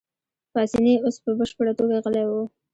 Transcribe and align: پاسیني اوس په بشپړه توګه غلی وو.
پاسیني 0.51 0.93
اوس 1.03 1.15
په 1.23 1.29
بشپړه 1.39 1.73
توګه 1.79 1.95
غلی 2.03 2.25
وو. 2.29 2.43